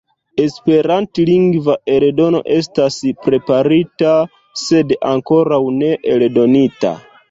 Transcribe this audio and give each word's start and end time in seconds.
Esperantlingva 0.43 1.75
eldono 1.97 2.41
estas 2.57 2.99
preparita, 3.29 4.17
sed 4.67 4.99
ankoraŭ 5.15 5.65
ne 5.81 5.97
eldonita. 6.19 7.01